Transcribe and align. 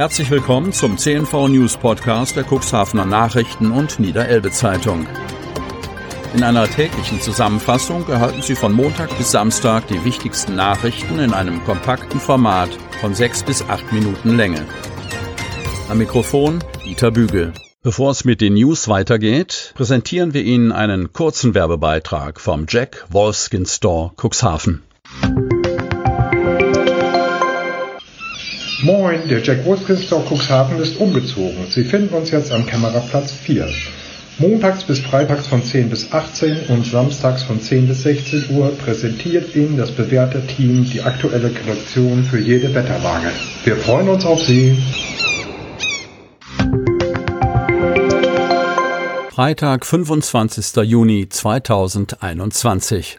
Herzlich 0.00 0.30
willkommen 0.30 0.72
zum 0.72 0.96
CNV 0.96 1.48
News 1.48 1.76
Podcast 1.76 2.34
der 2.34 2.46
Cuxhavener 2.50 3.04
Nachrichten 3.04 3.70
und 3.70 4.00
Niederelbe 4.00 4.50
Zeitung. 4.50 5.06
In 6.34 6.42
einer 6.42 6.66
täglichen 6.66 7.20
Zusammenfassung 7.20 8.08
erhalten 8.08 8.40
Sie 8.40 8.54
von 8.54 8.72
Montag 8.72 9.14
bis 9.18 9.30
Samstag 9.30 9.88
die 9.88 10.02
wichtigsten 10.02 10.56
Nachrichten 10.56 11.18
in 11.18 11.34
einem 11.34 11.62
kompakten 11.64 12.18
Format 12.18 12.70
von 13.02 13.14
sechs 13.14 13.42
bis 13.42 13.60
acht 13.68 13.92
Minuten 13.92 14.38
Länge. 14.38 14.64
Am 15.90 15.98
Mikrofon 15.98 16.64
Dieter 16.82 17.10
Bügel. 17.10 17.52
Bevor 17.82 18.12
es 18.12 18.24
mit 18.24 18.40
den 18.40 18.54
News 18.54 18.88
weitergeht, 18.88 19.74
präsentieren 19.74 20.32
wir 20.32 20.44
Ihnen 20.44 20.72
einen 20.72 21.12
kurzen 21.12 21.54
Werbebeitrag 21.54 22.40
vom 22.40 22.64
Jack 22.66 23.04
Wolfskin 23.10 23.66
Store 23.66 24.12
Cuxhaven. 24.16 24.82
Moin, 28.82 29.28
der 29.28 29.42
Jack 29.42 29.66
Wolfskin 29.66 29.98
Store 29.98 30.24
Cuxhaven 30.24 30.78
ist 30.80 30.98
umgezogen. 30.98 31.66
Sie 31.68 31.84
finden 31.84 32.14
uns 32.14 32.30
jetzt 32.30 32.50
am 32.50 32.64
Kämmererplatz 32.64 33.30
4. 33.32 33.68
Montags 34.38 34.84
bis 34.84 35.00
freitags 35.00 35.46
von 35.46 35.62
10 35.62 35.90
bis 35.90 36.10
18 36.12 36.68
und 36.68 36.86
samstags 36.86 37.42
von 37.42 37.60
10 37.60 37.88
bis 37.88 38.04
16 38.04 38.56
Uhr 38.56 38.70
präsentiert 38.78 39.54
Ihnen 39.54 39.76
das 39.76 39.90
bewährte 39.90 40.46
Team 40.46 40.88
die 40.90 41.02
aktuelle 41.02 41.50
Kollektion 41.50 42.24
für 42.24 42.38
jede 42.38 42.74
Wetterlage. 42.74 43.30
Wir 43.64 43.76
freuen 43.76 44.08
uns 44.08 44.24
auf 44.24 44.42
Sie. 44.42 44.78
Freitag, 49.30 49.84
25. 49.84 50.76
Juni 50.84 51.28
2021. 51.28 53.18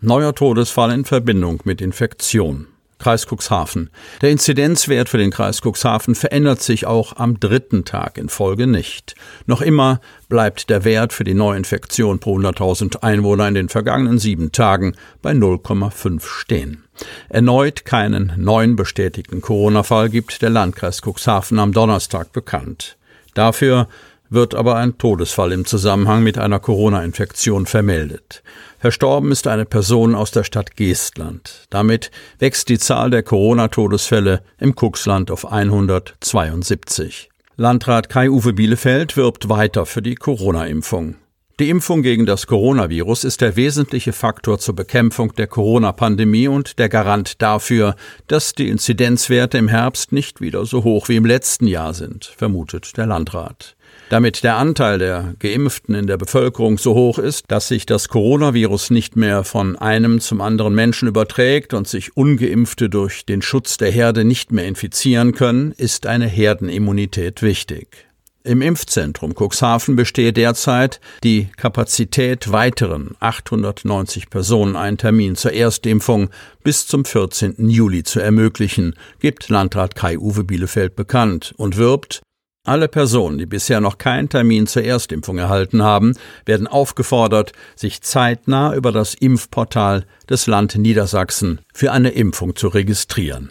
Neuer 0.00 0.34
Todesfall 0.36 0.92
in 0.92 1.04
Verbindung 1.04 1.62
mit 1.64 1.80
Infektion. 1.80 2.68
Kreis 3.04 3.26
Cuxhaven. 3.26 3.90
Der 4.22 4.30
Inzidenzwert 4.30 5.10
für 5.10 5.18
den 5.18 5.30
Kreis 5.30 5.60
Cuxhaven 5.60 6.14
verändert 6.14 6.62
sich 6.62 6.86
auch 6.86 7.14
am 7.16 7.38
dritten 7.38 7.84
Tag 7.84 8.16
in 8.16 8.30
Folge 8.30 8.66
nicht. 8.66 9.14
Noch 9.44 9.60
immer 9.60 10.00
bleibt 10.30 10.70
der 10.70 10.84
Wert 10.84 11.12
für 11.12 11.24
die 11.24 11.34
Neuinfektion 11.34 12.18
pro 12.18 12.38
100.000 12.38 13.02
Einwohner 13.02 13.46
in 13.46 13.52
den 13.52 13.68
vergangenen 13.68 14.18
sieben 14.18 14.52
Tagen 14.52 14.96
bei 15.20 15.32
0,5 15.32 16.22
stehen. 16.24 16.84
Erneut 17.28 17.84
keinen 17.84 18.32
neuen 18.38 18.74
bestätigten 18.74 19.42
Corona-Fall 19.42 20.08
gibt 20.08 20.40
der 20.40 20.48
Landkreis 20.48 21.02
Cuxhaven 21.02 21.58
am 21.58 21.72
Donnerstag 21.72 22.32
bekannt. 22.32 22.96
Dafür 23.34 23.86
wird 24.30 24.54
aber 24.54 24.76
ein 24.76 24.98
Todesfall 24.98 25.52
im 25.52 25.64
Zusammenhang 25.64 26.22
mit 26.22 26.38
einer 26.38 26.60
Corona-Infektion 26.60 27.66
vermeldet. 27.66 28.42
Verstorben 28.78 29.32
ist 29.32 29.46
eine 29.46 29.64
Person 29.64 30.14
aus 30.14 30.30
der 30.30 30.44
Stadt 30.44 30.76
Geestland. 30.76 31.66
Damit 31.70 32.10
wächst 32.38 32.68
die 32.68 32.78
Zahl 32.78 33.10
der 33.10 33.22
Corona-Todesfälle 33.22 34.42
im 34.58 34.74
Kuxland 34.74 35.30
auf 35.30 35.50
172. 35.50 37.30
Landrat 37.56 38.08
Kai-Uwe 38.08 38.52
Bielefeld 38.52 39.16
wirbt 39.16 39.48
weiter 39.48 39.86
für 39.86 40.02
die 40.02 40.16
Corona-Impfung. 40.16 41.16
Die 41.60 41.70
Impfung 41.70 42.02
gegen 42.02 42.26
das 42.26 42.48
Coronavirus 42.48 43.22
ist 43.22 43.40
der 43.40 43.54
wesentliche 43.54 44.12
Faktor 44.12 44.58
zur 44.58 44.74
Bekämpfung 44.74 45.36
der 45.36 45.46
Corona-Pandemie 45.46 46.48
und 46.48 46.80
der 46.80 46.88
Garant 46.88 47.40
dafür, 47.40 47.94
dass 48.26 48.54
die 48.54 48.68
Inzidenzwerte 48.68 49.56
im 49.58 49.68
Herbst 49.68 50.10
nicht 50.10 50.40
wieder 50.40 50.66
so 50.66 50.82
hoch 50.82 51.08
wie 51.08 51.14
im 51.14 51.24
letzten 51.24 51.68
Jahr 51.68 51.94
sind, 51.94 52.24
vermutet 52.24 52.96
der 52.96 53.06
Landrat. 53.06 53.76
Damit 54.10 54.44
der 54.44 54.56
Anteil 54.56 54.98
der 54.98 55.34
Geimpften 55.38 55.94
in 55.94 56.06
der 56.06 56.18
Bevölkerung 56.18 56.78
so 56.78 56.94
hoch 56.94 57.18
ist, 57.18 57.44
dass 57.48 57.68
sich 57.68 57.86
das 57.86 58.08
Coronavirus 58.08 58.90
nicht 58.90 59.16
mehr 59.16 59.44
von 59.44 59.76
einem 59.76 60.20
zum 60.20 60.40
anderen 60.40 60.74
Menschen 60.74 61.08
überträgt 61.08 61.72
und 61.72 61.88
sich 61.88 62.16
ungeimpfte 62.16 62.90
durch 62.90 63.24
den 63.24 63.40
Schutz 63.40 63.78
der 63.78 63.90
Herde 63.90 64.24
nicht 64.24 64.52
mehr 64.52 64.66
infizieren 64.66 65.32
können, 65.32 65.72
ist 65.72 66.06
eine 66.06 66.26
Herdenimmunität 66.26 67.42
wichtig. 67.42 68.06
Im 68.46 68.60
Impfzentrum 68.60 69.32
Cuxhaven 69.34 69.96
bestehe 69.96 70.34
derzeit 70.34 71.00
die 71.22 71.48
Kapazität, 71.56 72.52
weiteren 72.52 73.16
890 73.20 74.28
Personen 74.28 74.76
einen 74.76 74.98
Termin 74.98 75.34
zur 75.34 75.54
Erstimpfung 75.54 76.28
bis 76.62 76.86
zum 76.86 77.06
14. 77.06 77.70
Juli 77.70 78.02
zu 78.02 78.20
ermöglichen, 78.20 78.96
gibt 79.18 79.48
Landrat 79.48 79.94
Kai-Uwe 79.94 80.44
Bielefeld 80.44 80.94
bekannt 80.94 81.54
und 81.56 81.78
wirbt, 81.78 82.20
alle 82.64 82.88
Personen, 82.88 83.38
die 83.38 83.46
bisher 83.46 83.80
noch 83.80 83.98
keinen 83.98 84.28
Termin 84.28 84.66
zur 84.66 84.82
Erstimpfung 84.82 85.38
erhalten 85.38 85.82
haben, 85.82 86.14
werden 86.46 86.66
aufgefordert, 86.66 87.52
sich 87.76 88.00
zeitnah 88.00 88.74
über 88.74 88.90
das 88.90 89.14
Impfportal 89.14 90.06
des 90.28 90.46
Land 90.46 90.74
Niedersachsen 90.76 91.60
für 91.72 91.92
eine 91.92 92.10
Impfung 92.10 92.56
zu 92.56 92.68
registrieren. 92.68 93.50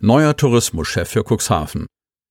Neuer 0.00 0.36
Tourismuschef 0.36 1.08
für 1.08 1.24
Cuxhaven. 1.24 1.86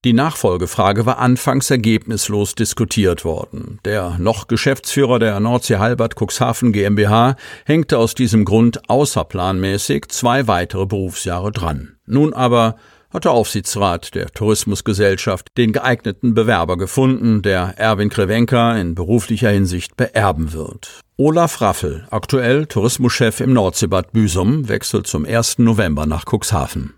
Die 0.06 0.13
Nachfolgefrage 0.13 1.06
war 1.06 1.19
anfangs 1.19 1.69
ergebnislos 1.69 2.56
diskutiert 2.56 3.25
worden. 3.25 3.80
Der 3.84 4.16
noch 4.18 4.47
Geschäftsführer 4.47 5.19
der 5.19 5.38
Nordsee 5.41 5.75
Halbert 5.75 6.16
Cuxhaven 6.16 6.72
GmbH 6.72 7.36
hängte 7.66 7.97
aus 7.97 8.16
diesem 8.16 8.46
Grund 8.46 8.90
außerplanmäßig 8.90 10.07
zwei 10.07 10.47
weitere 10.47 10.86
Berufsjahre 10.86 11.51
dran. 11.51 11.97
Nun 12.06 12.34
aber 12.34 12.78
hat 13.12 13.25
der 13.25 13.31
Aufsichtsrat 13.31 14.14
der 14.14 14.28
Tourismusgesellschaft 14.28 15.47
den 15.58 15.74
geeigneten 15.74 16.34
Bewerber 16.34 16.78
gefunden, 16.78 17.42
der 17.42 17.74
Erwin 17.78 18.09
Krewenka 18.09 18.78
in 18.78 18.96
beruflicher 18.96 19.50
Hinsicht 19.50 19.97
beerben 19.97 20.53
wird. 20.53 21.02
Olaf 21.18 21.59
Raffel, 21.62 22.08
aktuell 22.12 22.66
Tourismuschef 22.66 23.40
im 23.40 23.53
Nordseebad 23.53 24.14
Büsum, 24.14 24.69
wechselt 24.69 25.08
zum 25.08 25.25
1. 25.25 25.59
November 25.59 26.06
nach 26.06 26.25
Cuxhaven. 26.25 26.94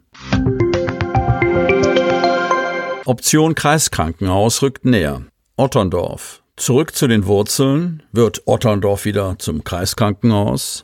Option 3.05 3.55
Kreiskrankenhaus 3.55 4.61
rückt 4.61 4.85
näher. 4.85 5.23
Otterndorf. 5.57 6.43
Zurück 6.55 6.95
zu 6.95 7.07
den 7.07 7.25
Wurzeln. 7.25 8.03
Wird 8.11 8.43
Otterndorf 8.45 9.05
wieder 9.05 9.39
zum 9.39 9.63
Kreiskrankenhaus? 9.63 10.83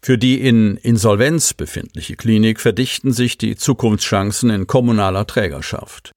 Für 0.00 0.16
die 0.16 0.40
in 0.40 0.76
Insolvenz 0.76 1.54
befindliche 1.54 2.16
Klinik 2.16 2.60
verdichten 2.60 3.12
sich 3.12 3.36
die 3.36 3.56
Zukunftschancen 3.56 4.50
in 4.50 4.66
kommunaler 4.66 5.26
Trägerschaft. 5.26 6.12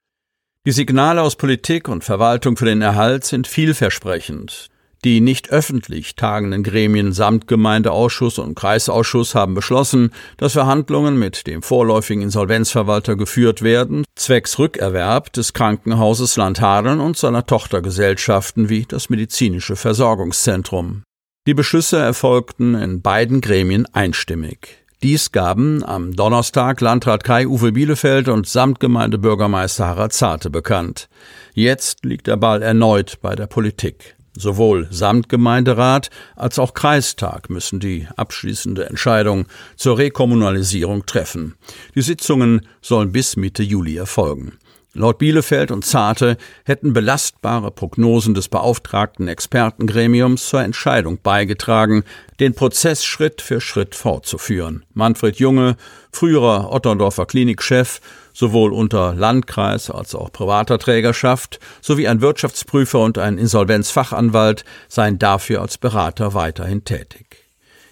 Die 0.64 0.72
Signale 0.72 1.22
aus 1.22 1.34
Politik 1.34 1.88
und 1.88 2.04
Verwaltung 2.04 2.56
für 2.56 2.66
den 2.66 2.82
Erhalt 2.82 3.24
sind 3.24 3.48
vielversprechend. 3.48 4.68
Die 5.04 5.20
nicht 5.20 5.50
öffentlich 5.50 6.14
tagenden 6.14 6.62
Gremien 6.62 7.12
samt 7.12 7.48
Gemeindeausschuss 7.48 8.38
und 8.38 8.54
Kreisausschuss 8.54 9.34
haben 9.34 9.54
beschlossen, 9.54 10.12
dass 10.36 10.52
Verhandlungen 10.52 11.18
mit 11.18 11.48
dem 11.48 11.62
vorläufigen 11.62 12.22
Insolvenzverwalter 12.22 13.16
geführt 13.16 13.62
werden, 13.62 14.04
zwecks 14.14 14.60
Rückerwerb 14.60 15.32
des 15.32 15.54
Krankenhauses 15.54 16.36
Landhadeln 16.36 17.00
und 17.00 17.16
seiner 17.16 17.44
Tochtergesellschaften 17.44 18.68
wie 18.68 18.86
das 18.86 19.10
Medizinische 19.10 19.74
Versorgungszentrum. 19.74 21.02
Die 21.44 21.54
Beschlüsse 21.54 21.96
erfolgten 21.96 22.76
in 22.76 23.02
beiden 23.02 23.40
Gremien 23.40 23.84
einstimmig. 23.92 24.84
Dies 25.02 25.32
gaben 25.32 25.82
am 25.82 26.14
Donnerstag 26.14 26.80
Landrat 26.80 27.24
Kai-Uwe 27.24 27.72
Bielefeld 27.72 28.28
und 28.28 28.46
Samtgemeindebürgermeister 28.46 29.88
Harald 29.88 30.12
Zarte 30.12 30.50
bekannt. 30.50 31.08
Jetzt 31.52 32.04
liegt 32.04 32.28
der 32.28 32.36
Ball 32.36 32.62
erneut 32.62 33.18
bei 33.22 33.34
der 33.34 33.48
Politik. 33.48 34.14
Sowohl 34.34 34.86
Samtgemeinderat 34.92 36.10
als 36.36 36.60
auch 36.60 36.74
Kreistag 36.74 37.50
müssen 37.50 37.80
die 37.80 38.06
abschließende 38.16 38.88
Entscheidung 38.88 39.46
zur 39.74 39.98
Rekommunalisierung 39.98 41.06
treffen. 41.06 41.56
Die 41.96 42.02
Sitzungen 42.02 42.68
sollen 42.80 43.10
bis 43.10 43.34
Mitte 43.34 43.64
Juli 43.64 43.96
erfolgen. 43.96 44.58
Laut 44.94 45.16
Bielefeld 45.16 45.70
und 45.70 45.86
Zarte 45.86 46.36
hätten 46.64 46.92
belastbare 46.92 47.70
Prognosen 47.70 48.34
des 48.34 48.48
beauftragten 48.48 49.26
Expertengremiums 49.26 50.46
zur 50.46 50.60
Entscheidung 50.60 51.18
beigetragen, 51.22 52.04
den 52.40 52.54
Prozess 52.54 53.02
Schritt 53.02 53.40
für 53.40 53.62
Schritt 53.62 53.94
fortzuführen. 53.94 54.84
Manfred 54.92 55.36
Junge, 55.36 55.76
früherer 56.12 56.70
Otterndorfer 56.70 57.24
Klinikchef, 57.24 58.02
sowohl 58.34 58.74
unter 58.74 59.14
Landkreis 59.14 59.90
als 59.90 60.14
auch 60.14 60.30
privater 60.30 60.78
Trägerschaft, 60.78 61.58
sowie 61.80 62.06
ein 62.06 62.20
Wirtschaftsprüfer 62.20 63.00
und 63.00 63.16
ein 63.16 63.38
Insolvenzfachanwalt 63.38 64.66
seien 64.88 65.18
dafür 65.18 65.62
als 65.62 65.78
Berater 65.78 66.34
weiterhin 66.34 66.84
tätig. 66.84 67.41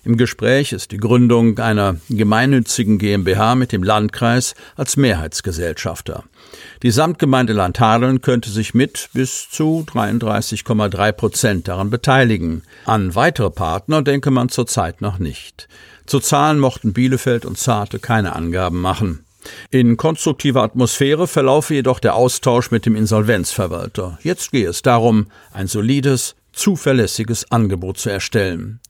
Im 0.03 0.17
Gespräch 0.17 0.73
ist 0.73 0.93
die 0.93 0.97
Gründung 0.97 1.59
einer 1.59 1.97
gemeinnützigen 2.09 2.99
GmbH 2.99 3.55
mit 3.55 3.73
dem 3.73 3.83
Landkreis 3.83 4.55
als 4.77 4.97
Mehrheitsgesellschafter. 4.97 6.25
Die 6.83 6.91
Samtgemeinde 6.91 7.53
Landhadeln 7.53 8.23
könnte 8.23 8.51
sich 8.51 8.73
mit 8.73 9.11
bis 9.13 9.49
zu 9.51 9.85
33,3 9.93 11.13
Prozent 11.13 11.69
daran 11.69 11.91
beteiligen. 11.91 12.63
An 12.87 13.15
weitere 13.15 13.51
Partner 13.51 14.03
denke 14.03 14.31
man 14.31 14.49
zurzeit 14.49 15.03
noch 15.03 15.19
nicht. 15.19 15.69
Zu 16.07 16.21
Zahlen 16.21 16.59
mochten 16.59 16.95
Bielefeld 16.95 17.45
und 17.45 17.59
Zarte 17.59 17.99
keine 17.99 18.35
Angaben 18.35 18.81
machen. 18.81 19.25
In 19.71 19.97
konstruktiver 19.97 20.63
Atmosphäre 20.63 21.27
verlaufe 21.27 21.75
jedoch 21.75 22.01
der 22.01 22.15
Austausch 22.15 22.71
mit 22.71 22.87
dem 22.87 22.97
Insolvenzverwalter. 22.97 24.19
Jetzt 24.23 24.51
gehe 24.51 24.69
es 24.69 24.83
darum, 24.83 25.27
ein 25.53 25.67
solides, 25.67 26.35
zuverlässiges 26.53 27.51
Angebot 27.51 27.99
zu 27.99 28.11
erstellen. 28.11 28.81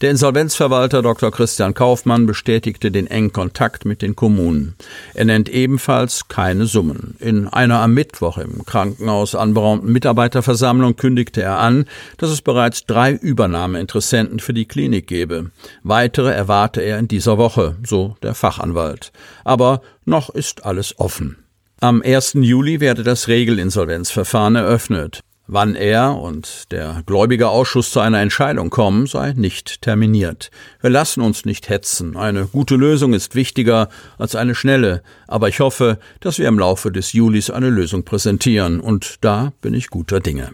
Der 0.00 0.10
Insolvenzverwalter 0.10 1.02
Dr. 1.02 1.30
Christian 1.30 1.74
Kaufmann 1.74 2.24
bestätigte 2.24 2.90
den 2.90 3.06
engen 3.06 3.34
Kontakt 3.34 3.84
mit 3.84 4.00
den 4.00 4.16
Kommunen. 4.16 4.74
Er 5.12 5.26
nennt 5.26 5.50
ebenfalls 5.50 6.26
keine 6.28 6.64
Summen. 6.64 7.16
In 7.18 7.48
einer 7.48 7.80
am 7.80 7.92
Mittwoch 7.92 8.38
im 8.38 8.64
Krankenhaus 8.64 9.34
anberaumten 9.34 9.92
Mitarbeiterversammlung 9.92 10.96
kündigte 10.96 11.42
er 11.42 11.58
an, 11.58 11.84
dass 12.16 12.30
es 12.30 12.40
bereits 12.40 12.86
drei 12.86 13.12
Übernahmeinteressenten 13.12 14.40
für 14.40 14.54
die 14.54 14.64
Klinik 14.64 15.06
gebe. 15.06 15.50
Weitere 15.82 16.32
erwarte 16.32 16.80
er 16.80 16.98
in 16.98 17.08
dieser 17.08 17.36
Woche, 17.36 17.76
so 17.86 18.16
der 18.22 18.34
Fachanwalt. 18.34 19.12
Aber 19.44 19.82
noch 20.06 20.30
ist 20.30 20.64
alles 20.64 20.98
offen. 20.98 21.36
Am 21.80 22.00
1. 22.02 22.34
Juli 22.40 22.80
werde 22.80 23.02
das 23.02 23.28
Regelinsolvenzverfahren 23.28 24.56
eröffnet. 24.56 25.20
Wann 25.52 25.74
er 25.74 26.16
und 26.16 26.70
der 26.70 27.02
Gläubigerausschuss 27.06 27.90
zu 27.90 27.98
einer 27.98 28.20
Entscheidung 28.20 28.70
kommen, 28.70 29.08
sei 29.08 29.32
nicht 29.32 29.82
terminiert. 29.82 30.52
Wir 30.80 30.90
lassen 30.90 31.22
uns 31.22 31.44
nicht 31.44 31.68
hetzen. 31.68 32.16
Eine 32.16 32.46
gute 32.46 32.76
Lösung 32.76 33.14
ist 33.14 33.34
wichtiger 33.34 33.88
als 34.16 34.36
eine 34.36 34.54
schnelle, 34.54 35.02
aber 35.26 35.48
ich 35.48 35.58
hoffe, 35.58 35.98
dass 36.20 36.38
wir 36.38 36.46
im 36.46 36.60
Laufe 36.60 36.92
des 36.92 37.14
Julis 37.14 37.50
eine 37.50 37.68
Lösung 37.68 38.04
präsentieren, 38.04 38.78
und 38.78 39.16
da 39.22 39.52
bin 39.60 39.74
ich 39.74 39.88
guter 39.88 40.20
Dinge. 40.20 40.52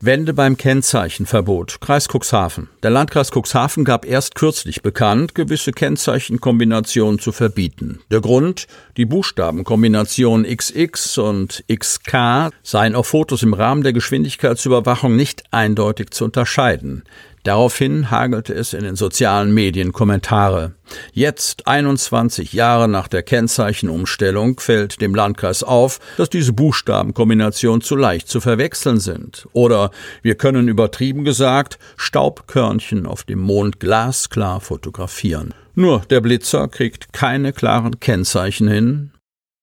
Wende 0.00 0.32
beim 0.32 0.56
Kennzeichenverbot. 0.56 1.80
Kreis 1.80 2.06
Cuxhaven. 2.06 2.68
Der 2.84 2.90
Landkreis 2.90 3.32
Cuxhaven 3.32 3.84
gab 3.84 4.06
erst 4.06 4.36
kürzlich 4.36 4.80
bekannt, 4.80 5.34
gewisse 5.34 5.72
Kennzeichenkombinationen 5.72 7.18
zu 7.18 7.32
verbieten. 7.32 7.98
Der 8.08 8.20
Grund? 8.20 8.68
Die 8.96 9.06
Buchstabenkombination 9.06 10.44
XX 10.44 11.18
und 11.18 11.64
XK 11.68 12.50
seien 12.62 12.94
auf 12.94 13.08
Fotos 13.08 13.42
im 13.42 13.54
Rahmen 13.54 13.82
der 13.82 13.92
Geschwindigkeitsüberwachung 13.92 15.16
nicht 15.16 15.42
eindeutig 15.50 16.10
zu 16.10 16.26
unterscheiden. 16.26 17.02
Daraufhin 17.44 18.10
hagelte 18.10 18.52
es 18.54 18.72
in 18.72 18.84
den 18.84 18.96
sozialen 18.96 19.52
Medien 19.52 19.92
Kommentare. 19.92 20.72
Jetzt, 21.12 21.66
21 21.66 22.52
Jahre 22.52 22.88
nach 22.88 23.08
der 23.08 23.22
Kennzeichenumstellung, 23.22 24.60
fällt 24.60 25.00
dem 25.00 25.14
Landkreis 25.14 25.62
auf, 25.62 26.00
dass 26.16 26.30
diese 26.30 26.52
Buchstabenkombinationen 26.52 27.80
zu 27.80 27.96
leicht 27.96 28.28
zu 28.28 28.40
verwechseln 28.40 29.00
sind. 29.00 29.46
Oder 29.52 29.90
wir 30.22 30.34
können 30.34 30.68
übertrieben 30.68 31.24
gesagt 31.24 31.78
Staubkörnchen 31.96 33.06
auf 33.06 33.24
dem 33.24 33.40
Mond 33.40 33.80
glasklar 33.80 34.60
fotografieren. 34.60 35.54
Nur 35.74 36.02
der 36.10 36.20
Blitzer 36.20 36.68
kriegt 36.68 37.12
keine 37.12 37.52
klaren 37.52 38.00
Kennzeichen 38.00 38.68
hin, 38.68 39.12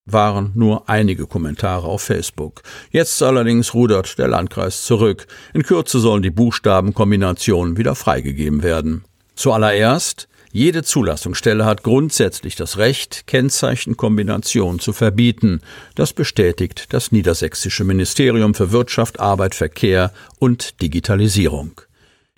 waren 0.05 0.51
nur 0.53 0.87
einige 0.87 1.25
Kommentare 1.25 1.87
auf 1.87 2.03
Facebook. 2.03 2.61
Jetzt 2.91 3.21
allerdings 3.23 3.73
rudert 3.73 4.17
der 4.17 4.27
Landkreis 4.27 4.83
zurück. 4.83 5.27
In 5.53 5.63
Kürze 5.63 5.99
sollen 5.99 6.21
die 6.21 6.29
Buchstabenkombinationen 6.29 7.77
wieder 7.77 7.95
freigegeben 7.95 8.61
werden. 8.61 9.03
Zuallererst 9.35 10.27
jede 10.51 10.83
Zulassungsstelle 10.83 11.65
hat 11.65 11.83
grundsätzlich 11.83 12.55
das 12.55 12.77
Recht, 12.77 13.27
Kennzeichenkombinationen 13.27 14.79
zu 14.79 14.93
verbieten. 14.93 15.59
Das 15.95 16.13
bestätigt 16.13 16.93
das 16.93 17.11
Niedersächsische 17.11 17.83
Ministerium 17.83 18.53
für 18.53 18.71
Wirtschaft, 18.71 19.19
Arbeit, 19.19 19.53
Verkehr 19.53 20.13
und 20.39 20.81
Digitalisierung. 20.81 21.81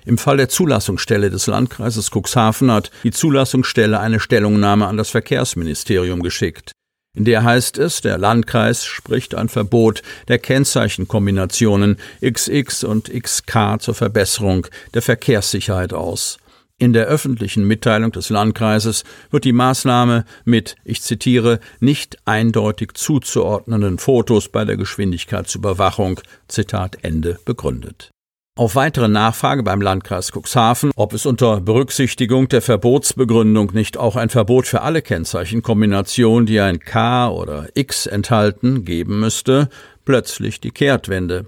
Im 0.03 0.17
Fall 0.17 0.37
der 0.37 0.49
Zulassungsstelle 0.49 1.29
des 1.29 1.45
Landkreises 1.47 2.09
Cuxhaven 2.09 2.71
hat 2.71 2.89
die 3.03 3.11
Zulassungsstelle 3.11 3.99
eine 3.99 4.19
Stellungnahme 4.19 4.87
an 4.87 4.97
das 4.97 5.09
Verkehrsministerium 5.09 6.23
geschickt. 6.23 6.71
In 7.17 7.25
der 7.25 7.43
heißt 7.43 7.79
es, 7.79 8.01
der 8.01 8.19
Landkreis 8.19 8.85
spricht 8.85 9.33
ein 9.33 9.49
Verbot 9.49 10.03
der 10.27 10.37
Kennzeichenkombinationen 10.37 11.97
XX 12.23 12.83
und 12.83 13.09
XK 13.11 13.81
zur 13.81 13.95
Verbesserung 13.95 14.67
der 14.93 15.01
Verkehrssicherheit 15.01 15.93
aus. 15.93 16.37
In 16.77 16.93
der 16.93 17.07
öffentlichen 17.07 17.65
Mitteilung 17.65 18.11
des 18.11 18.29
Landkreises 18.29 19.03
wird 19.31 19.45
die 19.45 19.51
Maßnahme 19.51 20.25
mit, 20.45 20.75
ich 20.85 21.01
zitiere, 21.01 21.59
nicht 21.79 22.19
eindeutig 22.25 22.91
zuzuordnenden 22.93 23.97
Fotos 23.97 24.49
bei 24.49 24.63
der 24.63 24.77
Geschwindigkeitsüberwachung, 24.77 26.19
Zitat 26.47 26.99
Ende, 27.01 27.39
begründet. 27.45 28.11
Auf 28.57 28.74
weitere 28.74 29.07
Nachfrage 29.07 29.62
beim 29.62 29.81
Landkreis 29.81 30.31
Cuxhaven, 30.31 30.89
ob 30.95 31.13
es 31.13 31.27
unter 31.27 31.62
Berücksichtigung 31.62 32.50
der 32.50 32.63
Verbotsbegründung 32.63 33.71
nicht 33.74 33.98
auch 33.98 34.15
ein 34.15 34.30
Verbot 34.30 34.65
für 34.65 34.81
alle 34.81 35.04
Kennzeichenkombinationen, 35.04 36.48
die 36.48 36.59
ein 36.59 36.80
K 36.80 37.30
oder 37.30 37.68
X 37.75 38.07
enthalten, 38.07 38.83
geben 38.83 39.19
müsste, 39.19 39.69
plötzlich 40.06 40.59
die 40.59 40.71
Kehrtwende. 40.71 41.45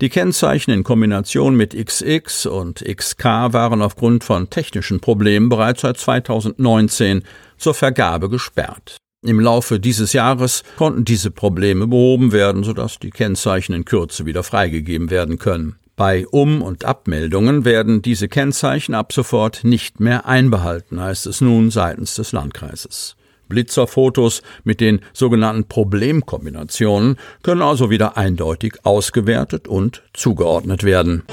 Die 0.00 0.08
Kennzeichen 0.08 0.72
in 0.72 0.82
Kombination 0.82 1.54
mit 1.54 1.76
XX 1.76 2.46
und 2.46 2.84
XK 2.84 3.24
waren 3.52 3.80
aufgrund 3.80 4.24
von 4.24 4.50
technischen 4.50 4.98
Problemen 4.98 5.48
bereits 5.48 5.82
seit 5.82 5.98
2019 5.98 7.22
zur 7.56 7.74
Vergabe 7.74 8.28
gesperrt. 8.28 8.96
Im 9.24 9.38
Laufe 9.38 9.78
dieses 9.78 10.12
Jahres 10.12 10.64
konnten 10.76 11.04
diese 11.04 11.30
Probleme 11.30 11.86
behoben 11.86 12.32
werden, 12.32 12.64
sodass 12.64 12.98
die 12.98 13.10
Kennzeichen 13.10 13.74
in 13.74 13.84
Kürze 13.84 14.26
wieder 14.26 14.42
freigegeben 14.42 15.10
werden 15.10 15.38
können. 15.38 15.76
Bei 15.98 16.28
Um- 16.28 16.62
und 16.62 16.84
Abmeldungen 16.84 17.64
werden 17.64 18.02
diese 18.02 18.28
Kennzeichen 18.28 18.94
ab 18.94 19.12
sofort 19.12 19.64
nicht 19.64 19.98
mehr 19.98 20.26
einbehalten, 20.26 21.00
heißt 21.00 21.26
es 21.26 21.40
nun 21.40 21.72
seitens 21.72 22.14
des 22.14 22.30
Landkreises. 22.30 23.16
Blitzerfotos 23.48 24.42
mit 24.62 24.80
den 24.80 25.00
sogenannten 25.12 25.64
Problemkombinationen 25.64 27.16
können 27.42 27.62
also 27.62 27.90
wieder 27.90 28.16
eindeutig 28.16 28.74
ausgewertet 28.84 29.66
und 29.66 30.04
zugeordnet 30.12 30.84
werden. 30.84 31.24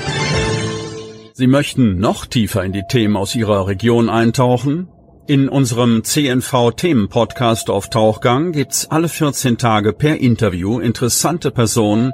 Sie 1.33 1.45
möchten 1.45 1.99
noch 1.99 2.25
tiefer 2.25 2.63
in 2.63 2.73
die 2.73 2.85
Themen 2.89 3.17
aus 3.17 3.35
Ihrer 3.35 3.67
Region 3.67 4.09
eintauchen? 4.09 4.87
In 5.27 5.49
unserem 5.49 6.03
CNV-Themen-Podcast 6.03 7.71
auf 7.71 7.89
Tauchgang 7.89 8.51
gibt's 8.51 8.91
alle 8.91 9.09
14 9.09 9.57
Tage 9.57 9.91
per 9.91 10.17
Interview 10.17 10.79
interessante 10.79 11.49
Personen, 11.49 12.13